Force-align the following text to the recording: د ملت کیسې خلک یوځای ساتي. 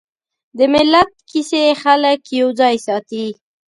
د 0.57 0.59
ملت 0.73 1.11
کیسې 1.29 1.63
خلک 1.81 2.21
یوځای 2.41 2.75
ساتي. 2.87 3.25